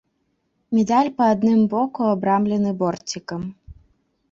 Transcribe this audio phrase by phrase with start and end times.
[0.77, 3.41] Медаль па адным боку абрамлены борцікам.